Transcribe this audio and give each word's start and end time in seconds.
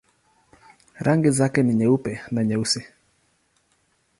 Rangi 0.99 1.31
zake 1.31 1.63
ni 1.63 1.73
nyeupe 1.75 2.21
na 2.31 2.43
nyeusi. 2.43 2.85